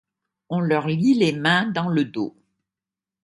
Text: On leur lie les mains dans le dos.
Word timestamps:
On 0.49 0.61
leur 0.61 0.87
lie 0.87 1.13
les 1.13 1.31
mains 1.31 1.67
dans 1.67 1.87
le 1.87 2.05
dos. 2.05 2.35